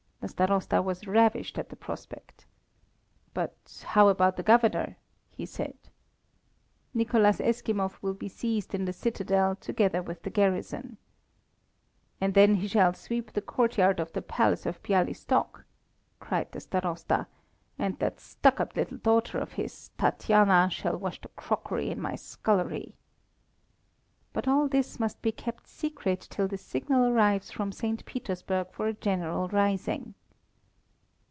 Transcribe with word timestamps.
The 0.21 0.27
Starosta 0.27 0.83
was 0.83 1.07
ravished 1.07 1.57
at 1.57 1.69
the 1.69 1.75
prospect. 1.75 2.45
"But 3.33 3.57
how 3.87 4.07
about 4.07 4.37
the 4.37 4.43
Governor?" 4.43 4.97
he 5.31 5.47
said. 5.47 5.73
"Nicholas 6.93 7.39
Eskimov 7.39 7.97
will 8.03 8.13
be 8.13 8.27
seized 8.29 8.75
in 8.75 8.85
the 8.85 8.93
citadel, 8.93 9.55
together 9.55 10.03
with 10.03 10.21
the 10.21 10.29
garrison." 10.29 10.97
"And 12.21 12.35
then 12.35 12.53
he 12.57 12.67
shall 12.67 12.93
sweep 12.93 13.33
the 13.33 13.41
courtyard 13.41 13.99
of 13.99 14.13
the 14.13 14.21
Palace 14.21 14.67
of 14.67 14.83
Bialystok," 14.83 15.63
cried 16.19 16.51
the 16.51 16.59
Starosta, 16.61 17.25
"and 17.79 17.97
that 17.97 18.19
stuck 18.19 18.59
up 18.59 18.75
little 18.75 18.99
daughter 18.99 19.39
of 19.39 19.53
his, 19.53 19.89
Tatiana, 19.97 20.69
shall 20.69 20.97
wash 20.97 21.19
the 21.19 21.29
crockery 21.29 21.89
in 21.89 21.99
my 21.99 22.13
scullery." 22.15 22.93
"But 24.33 24.47
all 24.47 24.69
this 24.69 24.97
must 24.97 25.21
be 25.21 25.33
kept 25.33 25.67
secret 25.67 26.21
till 26.21 26.47
the 26.47 26.57
signal 26.57 27.03
arrives 27.05 27.51
from 27.51 27.73
St. 27.73 28.05
Petersburg 28.05 28.71
for 28.71 28.87
a 28.87 28.93
general 28.93 29.49
rising." 29.49 30.13